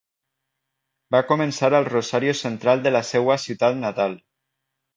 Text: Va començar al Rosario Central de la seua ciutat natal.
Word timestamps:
Va 1.15 1.21
començar 1.31 1.69
al 1.81 1.85
Rosario 1.91 2.35
Central 2.41 2.83
de 2.89 2.95
la 2.97 3.05
seua 3.13 3.39
ciutat 3.47 3.81
natal. 3.87 4.21